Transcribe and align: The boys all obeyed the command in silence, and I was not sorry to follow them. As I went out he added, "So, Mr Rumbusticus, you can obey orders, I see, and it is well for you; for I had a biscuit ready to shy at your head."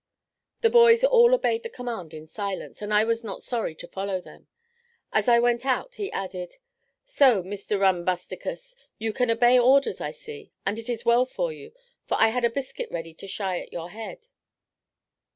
The 0.61 0.71
boys 0.71 1.03
all 1.03 1.35
obeyed 1.35 1.61
the 1.61 1.69
command 1.69 2.11
in 2.11 2.25
silence, 2.25 2.81
and 2.81 2.91
I 2.91 3.03
was 3.03 3.23
not 3.23 3.43
sorry 3.43 3.75
to 3.75 3.87
follow 3.87 4.19
them. 4.19 4.47
As 5.13 5.27
I 5.27 5.37
went 5.39 5.63
out 5.63 5.93
he 5.93 6.11
added, 6.11 6.55
"So, 7.05 7.43
Mr 7.43 7.79
Rumbusticus, 7.79 8.75
you 8.97 9.13
can 9.13 9.29
obey 9.29 9.59
orders, 9.59 10.01
I 10.01 10.09
see, 10.09 10.53
and 10.65 10.79
it 10.79 10.89
is 10.89 11.05
well 11.05 11.27
for 11.27 11.53
you; 11.53 11.71
for 12.07 12.17
I 12.19 12.29
had 12.29 12.43
a 12.43 12.49
biscuit 12.49 12.89
ready 12.89 13.13
to 13.13 13.27
shy 13.27 13.59
at 13.59 13.71
your 13.71 13.91
head." 13.91 14.25